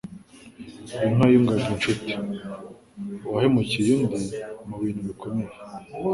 Inka 1.07 1.25
yungaga 1.31 1.67
inshuti. 1.75 2.11
Uwahemukiye 3.27 3.91
undi 3.97 4.21
mu 4.67 4.75
bintu 4.81 5.01
bikomeye 5.09 5.51